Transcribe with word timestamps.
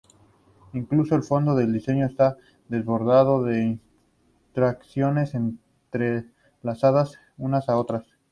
Incluso 0.73 1.13
el 1.13 1.21
fondo 1.21 1.53
del 1.53 1.71
diseño 1.71 2.07
está 2.07 2.35
desbordado 2.67 3.43
de 3.43 3.77
ilustraciones 4.47 5.35
entrelazadas 5.35 7.19
unas 7.37 7.67
con 7.67 7.75
otras. 7.75 8.05